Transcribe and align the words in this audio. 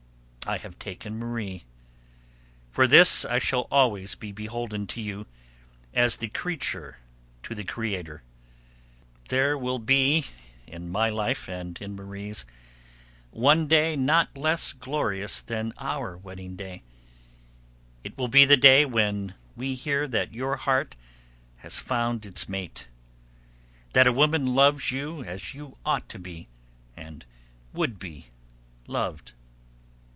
I 0.47 0.57
have 0.57 0.77
taken 0.79 1.17
Marie. 1.17 1.63
For 2.71 2.85
this 2.87 3.23
I 3.23 3.37
shall 3.39 3.67
always 3.71 4.15
be 4.15 4.31
beholden 4.33 4.85
to 4.87 4.99
you, 4.99 5.25
as 5.93 6.17
the 6.17 6.27
creature 6.29 6.97
to 7.43 7.53
the 7.55 7.63
Creator. 7.63 8.21
There 9.29 9.55
will 9.57 9.79
be 9.79 10.25
in 10.67 10.89
my 10.89 11.09
life 11.09 11.47
and 11.47 11.79
in 11.81 11.95
Marie's 11.95 12.43
one 13.29 13.67
day 13.67 13.95
not 13.95 14.35
less 14.35 14.73
glorious 14.73 15.39
than 15.41 15.73
our 15.77 16.17
wedding 16.17 16.55
day 16.57 16.81
it 18.03 18.17
will 18.17 18.27
be 18.27 18.43
the 18.43 18.57
day 18.57 18.83
when 18.83 19.35
we 19.55 19.75
hear 19.75 20.05
that 20.07 20.33
your 20.33 20.57
heart 20.57 20.95
has 21.57 21.77
found 21.79 22.25
its 22.25 22.49
mate, 22.49 22.89
that 23.93 24.07
a 24.07 24.11
woman 24.11 24.53
loves 24.55 24.91
you 24.91 25.23
as 25.23 25.53
you 25.53 25.77
ought 25.85 26.09
to 26.09 26.19
be, 26.19 26.47
and 26.97 27.25
would 27.73 27.99
be, 27.99 28.31
loved. 28.87 29.31